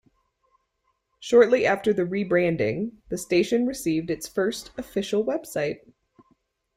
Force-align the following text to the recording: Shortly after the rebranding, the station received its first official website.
Shortly 1.19 1.63
after 1.67 1.93
the 1.93 2.01
rebranding, 2.05 2.93
the 3.09 3.19
station 3.19 3.67
received 3.67 4.09
its 4.09 4.27
first 4.27 4.71
official 4.75 5.23
website. 5.23 5.81